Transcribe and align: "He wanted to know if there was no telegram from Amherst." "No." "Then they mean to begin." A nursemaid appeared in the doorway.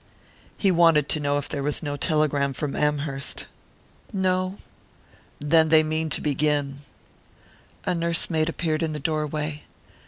"He 0.57 0.71
wanted 0.71 1.07
to 1.09 1.19
know 1.19 1.37
if 1.37 1.47
there 1.47 1.61
was 1.61 1.83
no 1.83 1.95
telegram 1.95 2.53
from 2.53 2.75
Amherst." 2.75 3.45
"No." 4.11 4.57
"Then 5.39 5.69
they 5.69 5.83
mean 5.83 6.09
to 6.09 6.21
begin." 6.21 6.79
A 7.85 7.93
nursemaid 7.93 8.49
appeared 8.49 8.81
in 8.81 8.93
the 8.93 8.99
doorway. 8.99 9.61